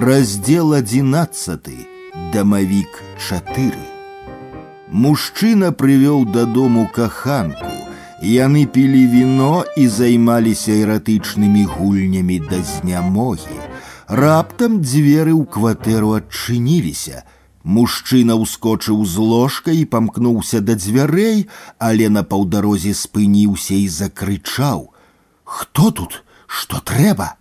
Раздел 0.00 0.72
одиннадцатый. 0.72 1.88
Дамавік 2.32 3.02
4. 3.28 3.72
Мужчына 4.90 5.72
прывёў 5.72 6.26
дадому 6.32 6.88
каханку. 6.92 7.72
Яны 8.22 8.66
пілі 8.66 9.06
віно 9.12 9.64
і 9.76 9.88
займаліся 9.88 10.72
эратычнымі 10.72 11.64
гульнямі 11.64 12.38
да 12.50 12.60
знямогі. 12.62 13.58
Раптам 14.08 14.80
дзверы 14.80 15.32
ў 15.32 15.44
кватэру 15.44 16.12
адчыніліся. 16.18 17.24
Мужчына 17.64 18.36
ўскочыў 18.38 19.00
з 19.04 19.16
ложка 19.18 19.72
і 19.74 19.84
памкнуўся 19.84 20.60
да 20.60 20.78
дзвярэй, 20.78 21.48
але 21.78 22.06
на 22.08 22.22
паўдарозе 22.22 22.94
спыніўся 22.94 23.74
і 23.74 23.88
закрычаў: « 23.88 25.44
Хто 25.44 25.90
тут? 25.90 26.22
Што 26.46 26.78
трэба? 26.78 27.34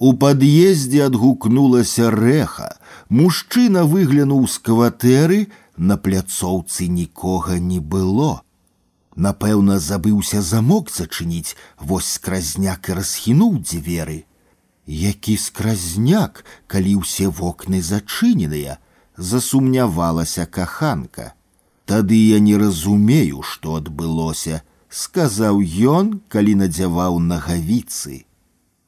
У 0.00 0.12
пад'ездзе 0.12 1.06
адгукнулася 1.06 2.10
рэха. 2.10 2.76
Мужчына 3.08 3.84
выглянуў 3.84 4.44
з 4.48 4.58
кватэры, 4.60 5.40
на 5.76 5.96
пляцоўцы 5.96 6.88
нікога 6.88 7.58
не 7.58 7.80
было. 7.80 8.42
Напэўна, 9.16 9.78
забыўся 9.80 10.42
замок 10.42 10.90
зачыніць, 10.92 11.56
вось 11.80 12.12
скразняк 12.18 12.90
і 12.90 13.00
расхінуў 13.00 13.58
дзверы. 13.64 14.24
Які 14.86 15.36
скразняк, 15.40 16.44
калі 16.66 17.00
ўсе 17.00 17.32
вокны 17.32 17.80
зачыненыя, 17.80 18.76
засумнявалася 19.16 20.44
каханка. 20.44 21.32
Тады 21.86 22.20
я 22.20 22.38
не 22.38 22.56
разумею, 22.60 23.42
што 23.42 23.80
адбылося, 23.80 24.62
сказаў 24.90 25.64
ён, 25.96 26.20
калі 26.28 26.54
надзяваў 26.62 27.18
нагавіцы. 27.18 28.26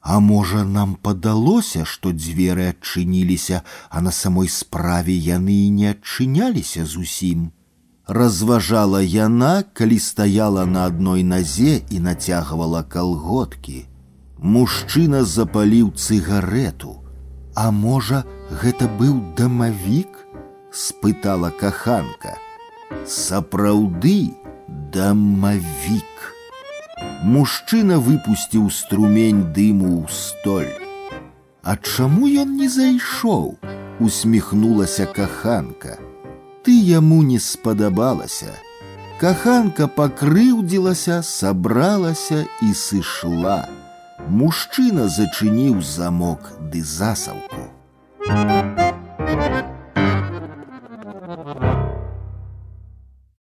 А 0.03 0.19
можа, 0.19 0.63
нам 0.63 0.95
падалося, 0.95 1.83
што 1.85 2.11
дзверы 2.15 2.69
адчыніліся, 2.71 3.61
а 3.89 4.01
на 4.01 4.11
самой 4.11 4.49
справе 4.49 5.13
яны 5.13 5.55
і 5.67 5.69
не 5.69 5.89
адчыняліся 5.91 6.85
зусім. 6.85 7.51
Разважала 8.07 9.01
яна, 9.01 9.63
калі 9.73 9.99
стаяла 9.99 10.65
на 10.65 10.85
адной 10.89 11.23
назе 11.23 11.81
і 11.91 11.99
нацягвала 11.99 12.81
калготкі. 12.83 13.85
Мужчына 14.39 15.23
запаліў 15.25 15.91
цыгарету. 15.93 16.95
А 17.55 17.71
можа, 17.71 18.23
гэта 18.49 18.87
быў 18.87 19.19
дамавік? 19.37 20.15
спытала 20.71 21.49
каханка. 21.49 22.37
Сапраўды 23.05 24.33
дамавік. 24.93 26.12
Мужчына 27.23 27.99
выпусціў 27.99 28.69
струмень 28.71 29.43
дыму 29.53 29.89
ў 29.99 30.05
столь. 30.09 30.71
А 31.63 31.75
чаму 31.77 32.27
ён 32.27 32.55
не 32.55 32.69
зайшоў? 32.69 33.59
усміхнулася 33.99 35.05
каханка. 35.05 35.99
Ты 36.63 36.71
яму 36.71 37.21
не 37.23 37.39
спадабалася. 37.39 38.55
Каханка 39.19 39.87
пакрыўдзілася, 39.87 41.19
сабралася 41.23 42.45
і 42.63 42.73
сышла. 42.73 43.67
Мужчына 44.27 45.07
зачыніў 45.11 45.81
замок 45.81 46.51
ды 46.71 46.83
засаўку. 46.83 47.67
Thank 48.29 48.79
you. 48.79 48.82